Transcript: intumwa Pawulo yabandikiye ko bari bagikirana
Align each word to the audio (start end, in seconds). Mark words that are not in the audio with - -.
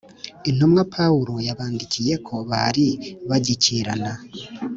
intumwa 0.49 0.81
Pawulo 0.95 1.33
yabandikiye 1.47 2.13
ko 2.27 2.35
bari 2.49 2.87
bagikirana 3.29 4.11